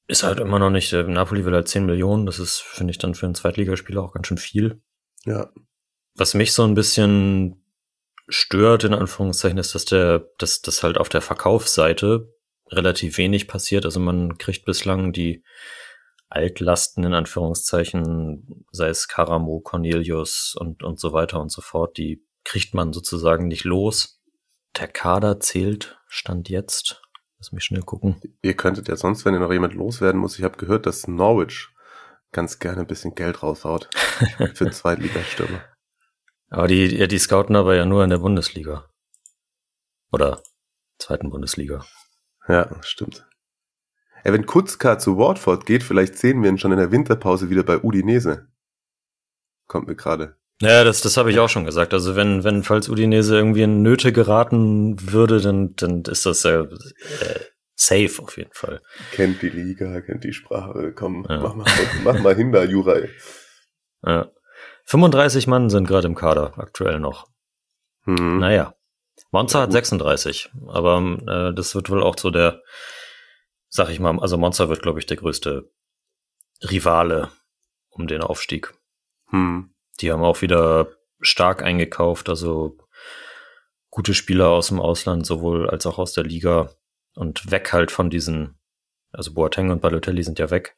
[0.07, 2.97] Ist halt immer noch nicht, äh, Napoli will halt 10 Millionen, das ist, finde ich,
[2.97, 4.81] dann für einen Zweitligaspieler auch ganz schön viel.
[5.25, 5.51] Ja.
[6.15, 7.63] Was mich so ein bisschen
[8.27, 12.33] stört, in Anführungszeichen, ist, dass der, dass das halt auf der Verkaufsseite
[12.69, 13.85] relativ wenig passiert.
[13.85, 15.43] Also man kriegt bislang die
[16.31, 22.25] Altlasten in Anführungszeichen, sei es Karamo, Cornelius und, und so weiter und so fort, die
[22.45, 24.21] kriegt man sozusagen nicht los.
[24.77, 27.01] Der Kader zählt, stand jetzt.
[27.37, 28.21] Lass mich schnell gucken.
[28.41, 31.67] Ihr könntet ja sonst, wenn ihr noch jemand loswerden muss, ich habe gehört, dass Norwich
[32.31, 33.89] ganz gerne ein bisschen Geld raushaut
[34.53, 35.61] für einen Zweitligastürmer.
[36.49, 38.89] Aber die, ja, die scouten aber ja nur in der Bundesliga.
[40.11, 40.41] Oder
[40.97, 41.85] zweiten Bundesliga.
[42.47, 43.25] Ja, stimmt.
[44.23, 47.63] Ey, wenn Kutzka zu Watford geht, vielleicht sehen wir ihn schon in der Winterpause wieder
[47.63, 48.47] bei Udinese.
[49.67, 50.35] Kommt mir gerade.
[50.61, 51.93] Ja, das, das habe ich auch schon gesagt.
[51.93, 56.61] Also wenn, wenn falls Udinese irgendwie in Nöte geraten würde, dann, dann ist das ja
[56.61, 57.39] äh,
[57.75, 58.81] safe auf jeden Fall.
[59.11, 60.93] Kennt die Liga, kennt die Sprache.
[60.93, 61.39] Komm, Ja.
[61.39, 61.65] mach, mal,
[62.03, 63.07] mach mal hin da, Juraj.
[64.03, 64.31] Ja.
[64.85, 67.27] 35 Mann sind gerade im Kader, aktuell noch.
[68.05, 68.39] Hm.
[68.39, 68.73] Naja.
[69.31, 69.73] Monza Ja, hat gut.
[69.73, 72.61] 36, aber äh, das wird wohl auch so der,
[73.71, 75.71] sag ich mal, also Monza wird, glaube ich, der größte
[76.61, 77.31] Rivale
[77.89, 78.73] um den Aufstieg.
[79.29, 79.73] Hm.
[80.01, 80.89] Die haben auch wieder
[81.21, 82.77] stark eingekauft, also
[83.89, 86.69] gute Spieler aus dem Ausland, sowohl als auch aus der Liga
[87.15, 88.59] und weg halt von diesen,
[89.11, 90.77] also Boateng und Balotelli sind ja weg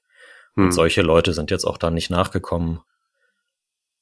[0.56, 0.66] Hm.
[0.66, 2.82] und solche Leute sind jetzt auch da nicht nachgekommen.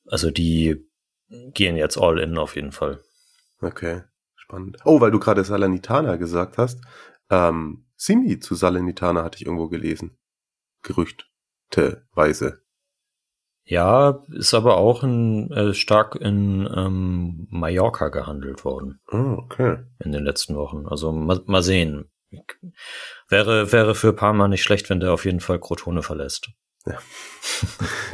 [0.05, 0.85] Also die
[1.29, 3.01] gehen jetzt all in auf jeden Fall.
[3.61, 4.01] Okay,
[4.35, 4.79] spannend.
[4.83, 6.81] Oh, weil du gerade Salernitana gesagt hast.
[7.29, 10.17] Ähm, Simi zu Salernitana hatte ich irgendwo gelesen.
[10.81, 12.63] Gerüchteweise.
[13.63, 19.83] Ja, ist aber auch in, äh, stark in ähm, Mallorca gehandelt worden Oh, okay.
[19.99, 20.87] in den letzten Wochen.
[20.87, 22.09] Also mal, mal sehen.
[23.29, 26.49] Wäre, wäre für Parma nicht schlecht, wenn der auf jeden Fall Crotone verlässt.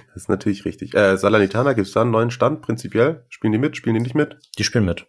[0.08, 0.95] Das ist natürlich richtig.
[0.95, 3.26] Äh, Salernitana, gibt es da einen neuen Stand prinzipiell?
[3.30, 3.78] Spielen die mit?
[3.78, 4.36] Spielen die nicht mit?
[4.58, 5.06] Die spielen mit.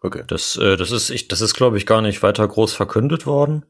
[0.00, 0.22] Okay.
[0.26, 3.64] Das, äh, das ist, ich, das ist, glaube ich, gar nicht weiter groß verkündet worden.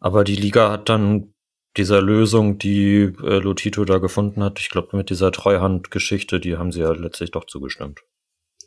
[0.00, 1.34] Aber die Liga hat dann
[1.76, 6.72] dieser Lösung, die äh, Lotito da gefunden hat, ich glaube, mit dieser Treuhandgeschichte, die haben
[6.72, 8.00] sie ja letztlich doch zugestimmt.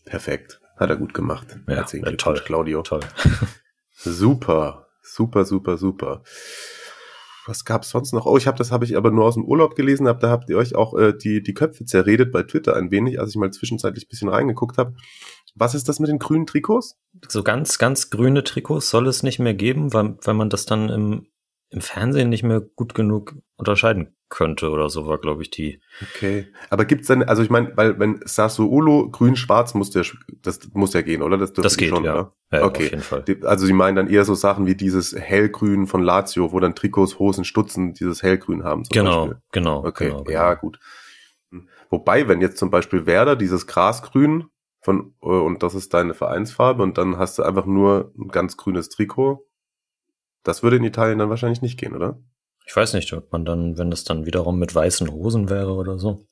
[0.05, 0.59] Perfekt.
[0.77, 1.47] Hat er gut gemacht.
[1.67, 2.45] Ja, Herzlichen äh, Glückwunsch, toll.
[2.45, 2.81] Claudio.
[2.81, 3.01] Toll.
[3.99, 6.21] Super, super, super, super.
[7.47, 8.27] Was gab's sonst noch?
[8.27, 10.07] Oh, ich habe das habe ich aber nur aus dem Urlaub gelesen.
[10.07, 13.19] Hab, da habt ihr euch auch äh, die die Köpfe zerredet bei Twitter ein wenig,
[13.19, 14.93] als ich mal zwischenzeitlich ein bisschen reingeguckt habe.
[15.57, 16.97] Was ist das mit den grünen Trikots?
[17.27, 20.89] So ganz, ganz grüne Trikots soll es nicht mehr geben, weil, weil man das dann
[20.89, 21.27] im,
[21.69, 25.81] im Fernsehen nicht mehr gut genug unterscheiden könnte oder so war, glaube ich, die.
[26.01, 26.47] Okay.
[26.69, 30.05] Aber gibt's dann, also ich meine, weil wenn Sassuolo grün-schwarz muss der,
[30.41, 31.37] das muss ja gehen, oder?
[31.37, 32.31] Das, das geht, schon, ja.
[32.51, 32.63] Ja.
[32.63, 32.85] Okay.
[32.85, 33.25] Auf jeden Fall.
[33.43, 37.19] Also sie meinen dann eher so Sachen wie dieses hellgrün von Lazio, wo dann Trikots,
[37.19, 38.83] Hosen, Stutzen dieses hellgrün haben.
[38.89, 39.41] genau, Beispiel.
[39.51, 39.85] genau.
[39.85, 40.61] Okay, genau, ja, genau.
[40.61, 40.79] gut.
[41.89, 44.49] Wobei, wenn jetzt zum Beispiel Werder dieses Grasgrün
[44.87, 48.55] von, äh, und das ist deine Vereinsfarbe und dann hast du einfach nur ein ganz
[48.55, 49.45] grünes Trikot,
[50.43, 52.17] das würde in Italien dann wahrscheinlich nicht gehen, oder?
[52.65, 55.99] Ich weiß nicht, ob man dann, wenn das dann wiederum mit weißen Hosen wäre oder
[55.99, 56.25] so.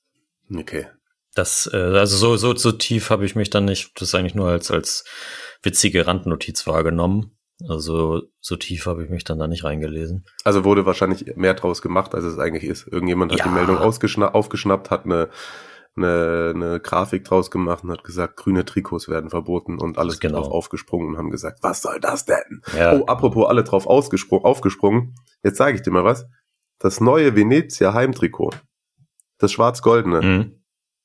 [0.53, 0.87] Okay.
[1.33, 4.47] Das, äh, also so, so, so tief habe ich mich dann nicht, das eigentlich nur
[4.47, 5.03] als, als
[5.61, 7.37] witzige Randnotiz wahrgenommen.
[7.67, 10.25] Also so tief habe ich mich dann da nicht reingelesen.
[10.45, 12.87] Also wurde wahrscheinlich mehr draus gemacht, als es eigentlich ist.
[12.87, 13.45] Irgendjemand hat Ja.
[13.47, 15.29] die Meldung aufgeschnappt, hat eine,
[15.97, 20.41] eine, eine Grafik draus gemacht und hat gesagt, grüne Trikots werden verboten und alles Genau.
[20.41, 22.61] drauf aufgesprungen und haben gesagt, was soll das denn?
[22.77, 25.15] Ja, Oh, apropos alle drauf ausgesprungen, aufgesprungen.
[25.43, 26.25] Jetzt sage ich dir mal was.
[26.79, 28.51] Das neue Venezia Heimtrikot,
[29.37, 30.63] das schwarz-goldene, mhm.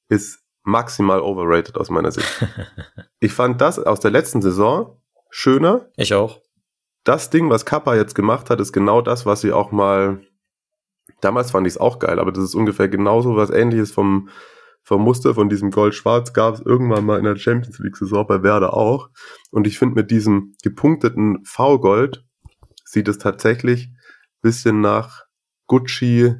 [0.08, 2.28] ist maximal overrated aus meiner Sicht.
[3.20, 5.00] ich fand das aus der letzten Saison
[5.30, 5.88] schöner.
[5.96, 6.40] ich auch.
[7.04, 10.20] Das Ding, was Kappa jetzt gemacht hat, ist genau das, was sie auch mal.
[11.20, 14.28] Damals fand ich es auch geil, aber das ist ungefähr genauso was ähnliches vom,
[14.82, 18.74] vom Muster von diesem Gold-Schwarz gab es irgendwann mal in der Champions League-Saison bei Werder
[18.74, 19.10] auch.
[19.50, 22.24] Und ich finde, mit diesem gepunkteten V-Gold
[22.84, 23.90] sieht es tatsächlich
[24.42, 25.24] bisschen nach
[25.66, 26.34] Gucci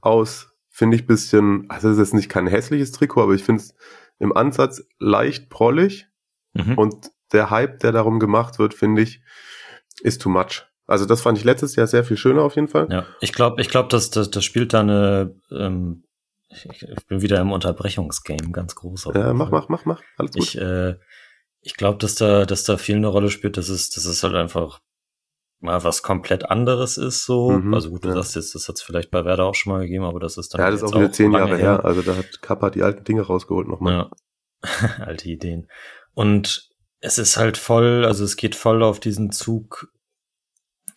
[0.00, 0.50] aus.
[0.68, 3.74] Finde ich bisschen, also es ist jetzt nicht kein hässliches Trikot, aber ich finde es
[4.18, 6.08] im Ansatz leicht prollig.
[6.54, 6.78] Mhm.
[6.78, 9.22] Und der Hype, der darum gemacht wird, finde ich,
[10.00, 10.66] ist too much.
[10.86, 12.88] Also das fand ich letztes Jahr sehr viel schöner auf jeden Fall.
[12.90, 15.34] Ja, ich glaube, ich glaube, das, das, das spielt da eine.
[15.50, 16.04] Ähm,
[16.52, 19.10] ich, ich bin wieder im Unterbrechungsgame, ganz groß.
[19.14, 20.02] Ja, mach, mach, mach, mach.
[20.16, 20.42] Alles gut.
[20.42, 20.96] Ich, äh,
[21.60, 24.34] ich glaube, dass da, dass da viel eine Rolle spielt, dass es, dass es halt
[24.34, 24.80] einfach
[25.60, 27.50] mal was komplett anderes ist, so.
[27.50, 28.14] Mhm, also gut, du ja.
[28.14, 30.52] sagst jetzt, das hat es vielleicht bei Werder auch schon mal gegeben, aber das ist
[30.52, 31.84] dann ja, das ist auch wieder zehn Jahre her.
[31.84, 34.10] Also da hat Kappa die alten Dinge rausgeholt nochmal.
[34.64, 34.98] Ja.
[34.98, 35.68] Alte Ideen.
[36.14, 39.92] Und es ist halt voll, also es geht voll auf diesen Zug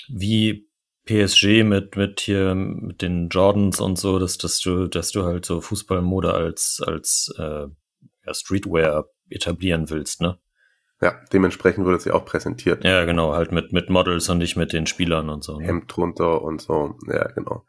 [0.08, 0.68] wie
[1.06, 5.46] PSG mit, mit hier, mit den Jordans und so, dass, dass du, dass du halt
[5.46, 7.68] so Fußballmode als, als, äh,
[8.26, 10.40] ja, Streetwear etablieren willst, ne?
[11.02, 12.84] Ja, dementsprechend wurde es ja auch präsentiert.
[12.84, 15.60] Ja, genau, halt mit, mit Models und nicht mit den Spielern und so.
[15.60, 15.68] Ne?
[15.68, 16.98] Hemd drunter und so.
[17.08, 17.66] Ja, genau.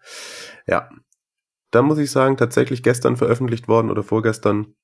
[0.67, 0.89] Ja.
[1.73, 4.77] Da muss ich sagen, tatsächlich gestern veröffentlicht worden oder vorgestern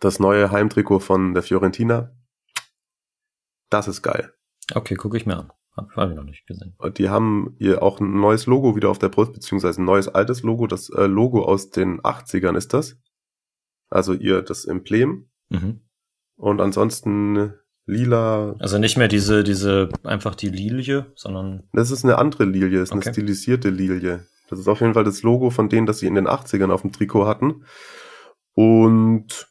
[0.00, 2.10] das neue Heimtrikot von der Fiorentina.
[3.70, 4.34] Das ist geil.
[4.74, 5.52] Okay, gucke ich mir an.
[5.76, 6.74] Hab, hab ich noch nicht gesehen.
[6.78, 10.08] Und die haben ihr auch ein neues Logo wieder auf der Brust, beziehungsweise ein neues
[10.08, 10.66] altes Logo.
[10.66, 12.96] Das äh, Logo aus den 80ern ist das.
[13.90, 15.28] Also ihr das Emblem.
[15.48, 15.80] Mhm.
[16.36, 17.54] Und ansonsten
[17.86, 18.54] lila.
[18.58, 22.92] Also nicht mehr diese, diese, einfach die Lilie, sondern, Das ist eine andere Lilie, ist
[22.92, 23.04] Okay.
[23.04, 24.26] eine stilisierte Lilie.
[24.48, 26.82] Das ist auf jeden Fall das Logo von denen, das sie in den 80ern auf
[26.82, 27.64] dem Trikot hatten.
[28.54, 29.48] Und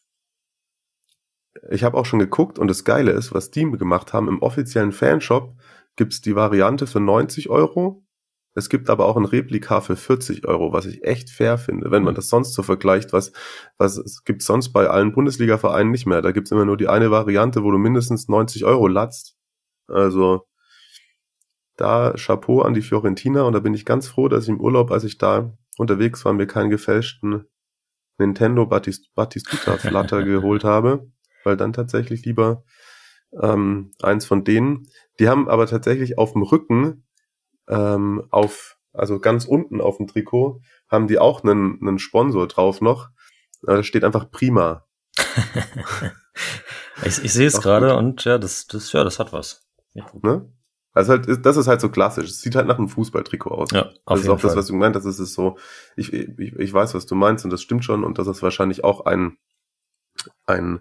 [1.70, 4.92] ich habe auch schon geguckt und das Geile ist, was die gemacht haben, im offiziellen
[4.92, 5.54] Fanshop
[5.96, 8.04] gibt's die Variante für 90 Euro.
[8.56, 12.04] Es gibt aber auch ein Replika für 40 Euro, was ich echt fair finde, wenn
[12.04, 13.32] man das sonst so vergleicht, was,
[13.78, 16.22] was es gibt sonst bei allen Bundesliga-Vereinen nicht mehr.
[16.22, 19.36] Da gibt's immer nur die eine Variante, wo du mindestens 90 Euro latzt.
[19.88, 20.46] Also
[21.76, 24.92] da Chapeau an die Fiorentina und da bin ich ganz froh, dass ich im Urlaub,
[24.92, 27.46] als ich da unterwegs war, mir keinen gefälschten
[28.18, 31.10] Nintendo Batist Batistuta Flatter geholt habe,
[31.42, 32.64] weil dann tatsächlich lieber
[33.40, 34.88] ähm, eins von denen.
[35.18, 37.06] Die haben aber tatsächlich auf dem Rücken,
[37.68, 42.80] ähm, auf, also ganz unten auf dem Trikot, haben die auch einen, einen Sponsor drauf
[42.80, 43.08] noch.
[43.66, 44.86] Äh, Da steht einfach Prima.
[47.04, 49.64] ich, ich sehe es gerade und ja, das, das, ja, das hat was.
[49.92, 50.06] Ja.
[50.22, 50.50] Ne?
[50.92, 52.30] Also halt, das ist halt so klassisch.
[52.30, 53.70] Es sieht halt nach einem Fußballtrikot aus.
[53.72, 54.58] Ja, auf das ist auch das, Fall.
[54.58, 55.04] was du gemeint hast.
[55.04, 55.58] Das ist so,
[55.96, 58.84] ich, ich, ich weiß, was du meinst und das stimmt schon und das ist wahrscheinlich
[58.84, 59.36] auch ein,
[60.46, 60.80] ein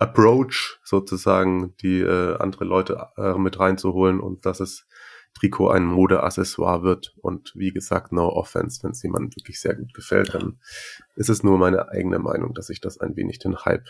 [0.00, 4.86] Approach sozusagen, die äh, andere Leute äh, mit reinzuholen und dass es
[5.34, 9.94] Trikot ein Modeaccessoire wird und wie gesagt, no offense, wenn es jemandem wirklich sehr gut
[9.94, 10.58] gefällt, dann
[11.14, 13.86] ist es nur meine eigene Meinung, dass ich das ein wenig den Hype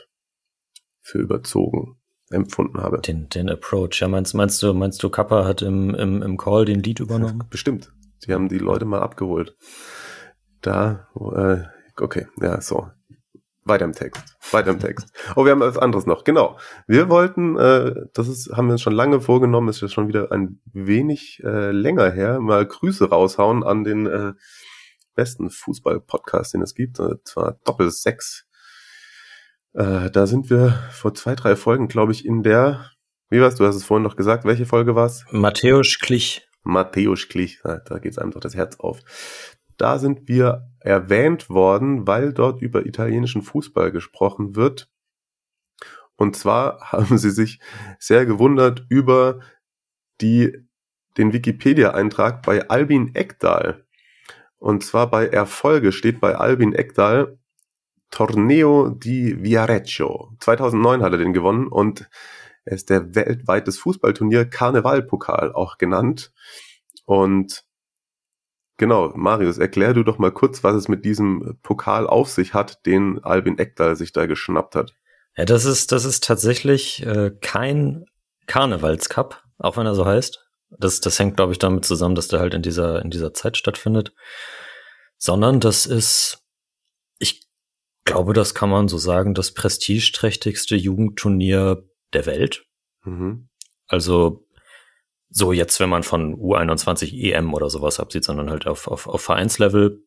[1.01, 1.97] für überzogen
[2.31, 3.01] empfunden habe.
[3.01, 4.01] Den, den Approach.
[4.01, 7.45] Ja, meinst, meinst du, meinst du, Kappa hat im, im, im Call den Lead übernommen?
[7.51, 7.93] Bestimmt.
[8.27, 9.57] Die haben die Leute mal abgeholt.
[10.61, 11.63] Da, äh,
[12.03, 12.91] okay, ja, so.
[13.71, 14.37] Weiter im Text.
[14.51, 15.09] Weiter im Text.
[15.37, 16.25] Oh, wir haben was anderes noch.
[16.25, 16.59] Genau.
[16.87, 20.33] Wir wollten, äh, das ist, haben wir uns schon lange vorgenommen, ist ja schon wieder
[20.33, 24.33] ein wenig äh, länger her, mal Grüße raushauen an den äh,
[25.15, 28.47] besten Fußball-Podcast, den es gibt, und zwar Doppel 6.
[29.75, 32.91] Äh, da sind wir vor zwei, drei Folgen, glaube ich, in der,
[33.29, 35.25] wie war's, du hast es vorhin noch gesagt, welche Folge war's?
[35.31, 36.47] Matthäus Klich.
[36.63, 38.99] Matthäus Klich, da, da geht's einem doch das Herz auf.
[39.81, 44.91] Da sind wir erwähnt worden, weil dort über italienischen Fußball gesprochen wird.
[46.17, 47.61] Und zwar haben sie sich
[47.99, 49.41] sehr gewundert über
[50.21, 50.55] die,
[51.17, 53.87] den Wikipedia-Eintrag bei Albin Ekdal.
[54.59, 57.39] Und zwar bei Erfolge steht bei Albin Ekdal
[58.11, 60.37] Torneo di Viareggio.
[60.41, 62.11] 2009 hat er den gewonnen und
[62.67, 66.33] er ist der weltweites Fußballturnier Karnevalpokal auch genannt.
[67.07, 67.65] Und
[68.81, 72.85] genau, Marius, erklär du doch mal kurz, was es mit diesem Pokal auf sich hat,
[72.87, 74.95] den Albin Ekdal sich da geschnappt hat.
[75.37, 78.07] Ja, das ist, das ist tatsächlich äh, kein
[78.47, 80.45] Karnevalscup, auch wenn er so heißt.
[80.71, 83.57] Das, das hängt, glaube ich, damit zusammen, dass der halt in dieser, in dieser Zeit
[83.57, 84.15] stattfindet.
[85.19, 86.43] Sondern das ist,
[87.19, 87.47] ich
[88.05, 92.65] glaube, das kann man so sagen, das prestigeträchtigste Jugendturnier der Welt.
[93.05, 93.51] Mhm.
[93.87, 94.47] Also
[95.31, 99.23] so jetzt, wenn man von U21 EM oder sowas absieht, sondern halt auf, auf, auf
[99.23, 100.05] Vereinslevel.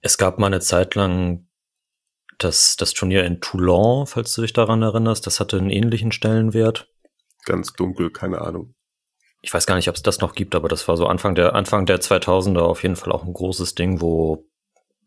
[0.00, 1.48] Es gab mal eine Zeit lang
[2.38, 6.88] das, das Turnier in Toulon, falls du dich daran erinnerst, das hatte einen ähnlichen Stellenwert.
[7.44, 8.74] Ganz dunkel, keine Ahnung.
[9.42, 11.54] Ich weiß gar nicht, ob es das noch gibt, aber das war so Anfang der
[11.54, 14.46] Anfang der 2000er auf jeden Fall auch ein großes Ding, wo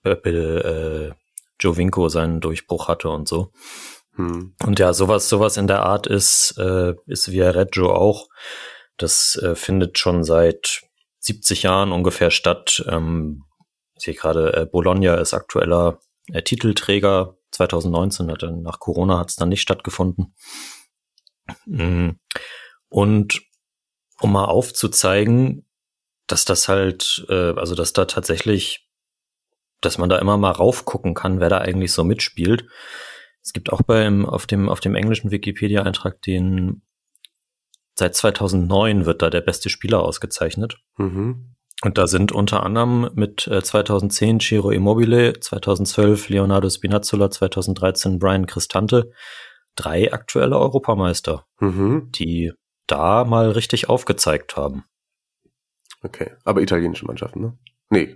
[0.04, 1.14] äh, äh,
[1.60, 3.52] Jovinko seinen Durchbruch hatte und so.
[4.16, 4.56] Hm.
[4.64, 8.30] Und ja, sowas, sowas in der Art ist, äh, ist Viareggio auch.
[8.98, 10.84] Das äh, findet schon seit
[11.20, 12.84] 70 Jahren ungefähr statt.
[12.88, 13.44] Ähm,
[13.96, 16.00] ich sehe gerade, äh, Bologna ist aktueller
[16.32, 17.38] äh, Titelträger.
[17.52, 20.36] 2019 hat er, nach Corona hat es dann nicht stattgefunden.
[21.66, 22.20] Mhm.
[22.90, 23.42] Und
[24.20, 25.66] um mal aufzuzeigen,
[26.28, 28.88] dass das halt, äh, also dass da tatsächlich,
[29.82, 32.66] dass man da immer mal raufgucken kann, wer da eigentlich so mitspielt.
[33.44, 36.82] Es gibt auch beim, auf dem, auf dem englischen Wikipedia-Eintrag den,
[37.96, 40.78] seit 2009 wird da der beste Spieler ausgezeichnet.
[40.98, 41.56] Mhm.
[41.84, 48.46] Und da sind unter anderem mit äh, 2010 Ciro Immobile, 2012 Leonardo Spinazzola, 2013 Brian
[48.46, 49.12] Cristante,
[49.76, 52.10] drei aktuelle Europameister, mhm.
[52.12, 52.54] die
[52.88, 54.86] da mal richtig aufgezeigt haben.
[56.02, 57.58] Okay, aber italienische Mannschaften, ne?
[57.90, 58.16] Nee,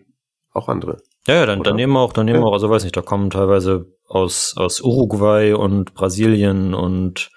[0.52, 1.02] auch andere.
[1.28, 3.02] Ja, ja dann, dann nehmen wir auch, dann nehmen wir auch, also weiß nicht, da
[3.02, 7.32] kommen teilweise aus, aus Uruguay und Brasilien und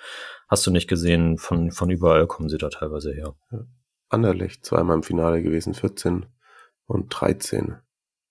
[0.49, 3.35] hast du nicht gesehen, von, von überall kommen sie da teilweise her.
[4.09, 6.27] Anderlecht zweimal im Finale gewesen, 14
[6.87, 7.77] und 13.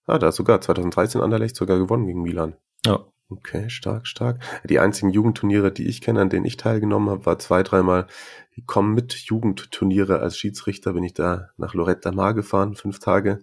[0.05, 2.55] Ah, da sogar 2013 Anderlecht sogar gewonnen gegen Milan.
[2.85, 3.05] Ja.
[3.31, 4.41] Okay, stark, stark.
[4.67, 8.07] Die einzigen Jugendturniere, die ich kenne, an denen ich teilgenommen habe, war zwei, dreimal
[8.55, 10.93] die kommen mit Jugendturniere als Schiedsrichter.
[10.93, 13.39] Bin ich da nach Loretta Mar gefahren, fünf Tage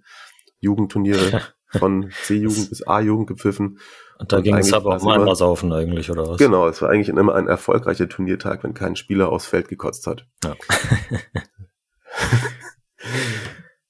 [0.58, 3.78] Jugendturniere von C-Jugend bis A-Jugend gepfiffen.
[4.18, 6.38] Und da ging es aber auch mal immer saufen eigentlich, oder was?
[6.38, 10.26] Genau, es war eigentlich immer ein erfolgreicher Turniertag, wenn kein Spieler aufs Feld gekotzt hat.
[10.42, 10.54] Ja.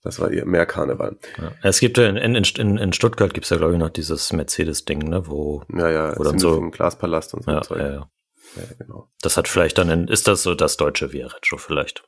[0.03, 1.17] das war eher mehr Karneval.
[1.39, 1.53] Ja.
[1.63, 4.33] Es gibt ja in, in, in, in Stuttgart gibt es ja, glaube ich, noch dieses
[4.33, 7.79] Mercedes-Ding, ne, wo, ja, ja, wo dann so ein Glaspalast und so ja, Zeug.
[7.79, 8.11] Ja, ja.
[8.57, 9.09] ja, genau.
[9.23, 12.03] Das hat vielleicht dann, in, ist das so das deutsche Viareggio vielleicht?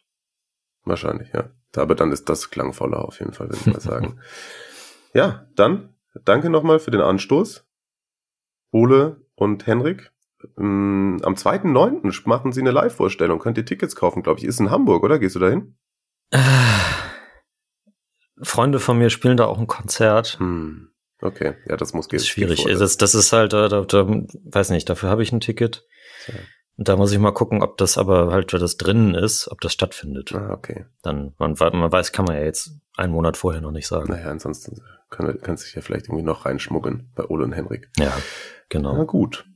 [0.85, 1.51] Wahrscheinlich, ja.
[1.77, 4.19] Aber dann ist das klangvoller auf jeden Fall, würde ich mal sagen.
[5.15, 5.95] Ja, dann
[6.25, 7.67] danke nochmal für den Anstoß.
[8.71, 10.13] Ole und Henrik.
[10.57, 12.29] Ähm, am 2.9.
[12.29, 13.39] machen sie eine Live-Vorstellung.
[13.39, 14.45] Könnt ihr Tickets kaufen, glaube ich.
[14.45, 15.19] Ist in Hamburg, oder?
[15.19, 15.77] Gehst du dahin?
[18.43, 20.37] Freunde von mir spielen da auch ein Konzert.
[20.39, 20.91] Hm.
[21.21, 22.19] Okay, ja, das muss gehen.
[22.19, 22.65] Das ist schwierig.
[22.65, 25.85] Das, das ist halt, da, da, da, weiß nicht, dafür habe ich ein Ticket.
[26.77, 29.61] Und da muss ich mal gucken, ob das aber halt, weil das drinnen ist, ob
[29.61, 30.33] das stattfindet.
[30.33, 30.87] Ah, okay.
[31.03, 34.13] Dann, man, man weiß, kann man ja jetzt einen Monat vorher noch nicht sagen.
[34.13, 37.91] Naja, ansonsten kann, kannst dich ja vielleicht irgendwie noch reinschmuggeln bei Ole und Henrik.
[37.97, 38.13] Ja,
[38.69, 38.97] genau.
[38.97, 39.47] Na gut.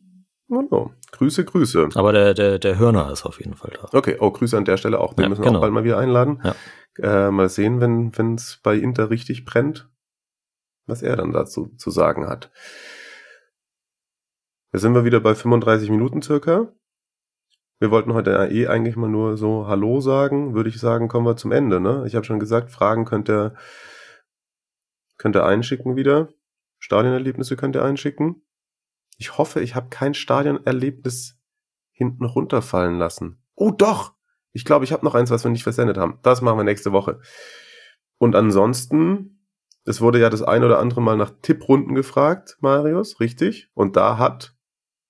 [0.49, 1.89] Oh, Grüße, Grüße.
[1.95, 3.89] Aber der, der, der Hörner ist auf jeden Fall da.
[3.97, 5.15] Okay, oh, Grüße an der Stelle auch.
[5.15, 5.59] Den ja, müssen wir genau.
[5.59, 6.43] auch bald mal wieder einladen.
[6.45, 6.55] Ja.
[6.99, 9.89] Äh, mal sehen, wenn es bei Inter richtig brennt,
[10.87, 12.51] was er dann dazu zu sagen hat.
[14.73, 16.73] Da sind wir wieder bei 35 Minuten circa.
[17.79, 20.55] Wir wollten heute eh eigentlich mal nur so Hallo sagen.
[20.55, 21.81] Würde ich sagen, kommen wir zum Ende.
[21.81, 22.05] Ne?
[22.07, 23.55] Ich habe schon gesagt, Fragen könnt ihr,
[25.23, 26.31] könnt ihr einschicken wieder.
[26.81, 28.43] Stadionerlebnisse könnt ihr einschicken.
[29.19, 31.39] Ich hoffe, ich habe kein Stadionerlebnis
[31.93, 33.41] hinten runterfallen lassen.
[33.55, 34.15] Oh doch!
[34.51, 36.19] Ich glaube, ich habe noch eins, was wir nicht versendet haben.
[36.25, 37.21] Das machen wir nächste Woche.
[38.19, 39.47] Und ansonsten,
[39.85, 43.71] es wurde ja das ein oder andere Mal nach Tipprunden gefragt, Marius, richtig?
[43.75, 44.57] Und da hat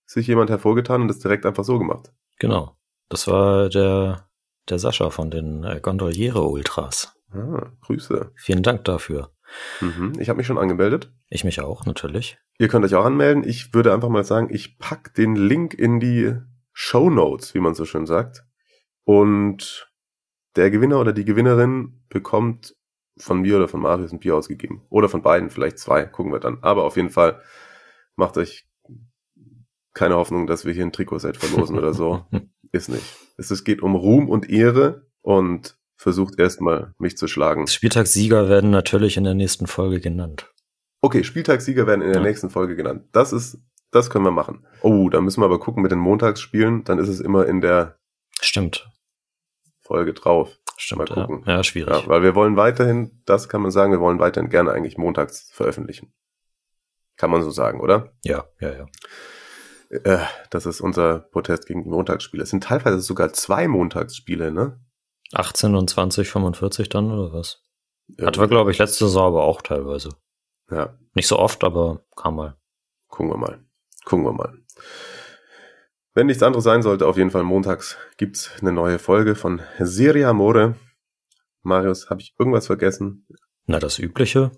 [0.04, 2.12] sich jemand hervorgetan und das direkt einfach so gemacht.
[2.38, 2.76] Genau.
[3.08, 4.28] Das war der,
[4.68, 7.14] der Sascha von den äh, Gondoliere Ultras.
[7.30, 8.30] Ah, Grüße.
[8.34, 9.32] Vielen Dank dafür.
[9.80, 10.12] Mhm.
[10.18, 11.12] Ich habe mich schon angemeldet.
[11.28, 12.38] Ich mich auch, natürlich.
[12.58, 13.44] Ihr könnt euch auch anmelden.
[13.44, 16.34] Ich würde einfach mal sagen, ich pack den Link in die
[16.72, 18.44] Show Notes, wie man so schön sagt.
[19.04, 19.90] Und
[20.56, 22.74] der Gewinner oder die Gewinnerin bekommt
[23.18, 24.82] von mir oder von Marius ein Bier ausgegeben.
[24.88, 26.58] Oder von beiden, vielleicht zwei, gucken wir dann.
[26.62, 27.40] Aber auf jeden Fall
[28.16, 28.66] macht euch
[29.94, 32.26] keine Hoffnung, dass wir hier ein Trikotset verlosen oder so.
[32.72, 33.04] Ist nicht.
[33.36, 37.66] Es, es geht um Ruhm und Ehre und versucht erstmal mich zu schlagen.
[37.66, 40.52] Spieltagssieger werden natürlich in der nächsten Folge genannt.
[41.00, 42.26] Okay, Spieltagssieger werden in der Ja.
[42.26, 43.04] nächsten Folge genannt.
[43.12, 43.58] Das ist,
[43.90, 44.66] das können wir machen.
[44.82, 46.84] Oh, da müssen wir aber gucken mit den Montagsspielen.
[46.84, 47.98] Dann ist es immer in der
[48.40, 48.88] Stimmt.
[49.80, 50.58] Folge drauf.
[50.76, 50.98] Stimmt.
[51.10, 51.44] Mal gucken.
[51.46, 51.94] Ja, ja schwierig.
[51.94, 55.50] Ja, weil wir wollen weiterhin, das kann man sagen, wir wollen weiterhin gerne eigentlich montags
[55.52, 56.12] veröffentlichen.
[57.16, 58.12] Kann man so sagen, oder?
[58.24, 58.86] ja, ja, ja.
[59.90, 62.42] Äh, das ist unser Protest gegen die Montagsspiele.
[62.42, 64.80] Es sind teilweise sogar zwei Montagsspiele, ne?
[65.32, 67.62] 18 und 20, 45 dann, oder was?
[68.18, 70.10] Ja, Hatten wir, glaube ich, letzte Saison aber auch teilweise.
[70.70, 72.56] ja, Nicht so oft, aber kam mal.
[73.08, 73.64] gucken wir mal.
[74.04, 74.58] Gucken wir mal.
[76.14, 80.28] Wenn nichts anderes sein sollte, auf jeden Fall montags gibt's eine neue Folge von Serie
[80.28, 80.74] Amore.
[81.62, 83.26] Marius, habe ich irgendwas vergessen?
[83.66, 84.50] Na, das Übliche.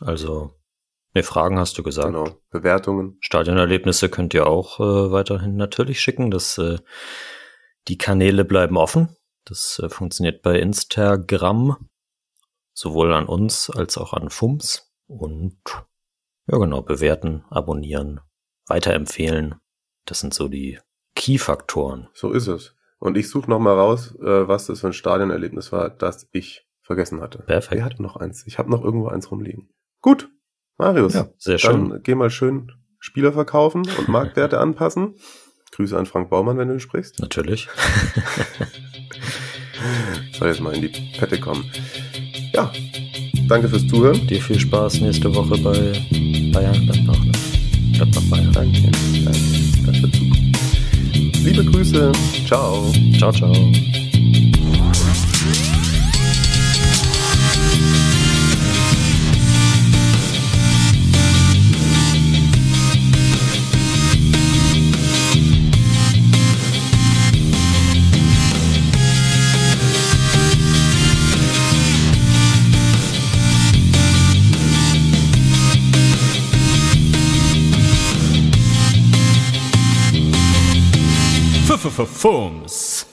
[0.00, 0.52] Also,
[1.14, 2.08] ne, Fragen hast du gesagt.
[2.08, 2.36] Genau.
[2.50, 3.16] Bewertungen.
[3.20, 6.30] Stadionerlebnisse könnt ihr auch äh, weiterhin natürlich schicken.
[6.30, 6.78] Das, äh,
[7.88, 9.16] die Kanäle bleiben offen.
[9.44, 11.88] Das äh, funktioniert bei Instagram,
[12.72, 14.92] sowohl an uns als auch an FUMS.
[15.06, 15.58] Und
[16.46, 18.20] ja genau, bewerten, abonnieren,
[18.66, 19.56] weiterempfehlen.
[20.06, 20.78] Das sind so die
[21.14, 22.08] Key-Faktoren.
[22.14, 22.74] So ist es.
[22.98, 26.66] Und ich suche noch mal raus, äh, was das für ein Stadionerlebnis war, das ich
[26.82, 27.38] vergessen hatte.
[27.38, 27.72] Perfekt.
[27.76, 28.46] Wer hatte noch eins?
[28.46, 29.68] Ich habe noch irgendwo eins rumliegen.
[30.00, 30.30] Gut,
[30.78, 31.14] Marius.
[31.14, 31.90] Ja, sehr schön.
[31.90, 35.16] Dann geh mal schön Spieler verkaufen und Marktwerte anpassen.
[35.72, 37.18] Grüße an Frank Baumann, wenn du sprichst.
[37.20, 37.68] Natürlich.
[40.38, 41.64] Soll jetzt mal in die Pette kommen.
[42.54, 42.70] Ja,
[43.48, 44.26] danke fürs Zuhören.
[44.26, 45.92] Dir viel Spaß nächste Woche bei
[46.52, 47.24] Bayern Gladbach.
[47.24, 47.32] Ne?
[47.94, 48.52] Gladbach Bayern.
[48.52, 48.98] Danke, danke.
[49.86, 50.36] Das wird super.
[51.44, 52.12] Liebe Grüße.
[52.46, 52.92] Ciao.
[53.18, 53.52] Ciao, ciao.
[81.92, 83.11] Fums.